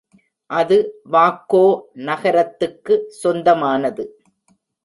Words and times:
அது 0.49 0.77
வாக்கோ 1.11 1.63
நகரத்துக்கு 2.07 2.97
சொந்தமானது. 3.21 4.05